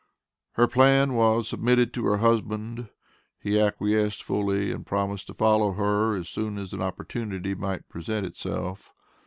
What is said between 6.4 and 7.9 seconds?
as an opportunity might